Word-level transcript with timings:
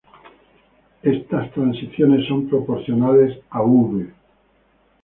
Estas 1.03 1.51
transiciones 1.53 2.27
son 2.27 2.49
proporcionales 2.49 3.37
a 3.51 3.61
|"V"|. 3.61 4.11